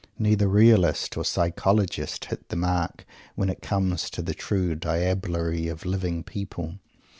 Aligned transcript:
Neither 0.17 0.47
"realist" 0.47 1.15
or 1.15 1.23
"psychologist" 1.23 2.25
hits 2.25 2.45
the 2.47 2.55
mark, 2.55 3.05
when 3.35 3.49
it 3.51 3.61
comes 3.61 4.09
to 4.09 4.23
the 4.23 4.33
true 4.33 4.75
diablerie 4.75 5.67
of 5.69 5.85
living 5.85 6.23
people. 6.23 6.79